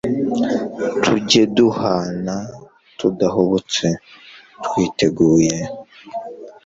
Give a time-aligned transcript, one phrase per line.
[1.01, 2.35] tujye duhana
[2.97, 3.87] tudahubutse,
[4.65, 5.55] twiteguye